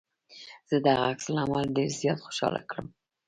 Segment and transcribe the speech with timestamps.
[0.69, 2.87] زه دغه عکس العمل ډېر زيات خوشحاله کړم.